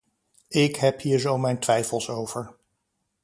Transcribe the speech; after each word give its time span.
Ik 0.47 0.75
heb 0.75 1.01
hier 1.01 1.19
zo 1.19 1.37
mijn 1.37 1.59
twijfels 1.59 2.09
over. 2.09 2.55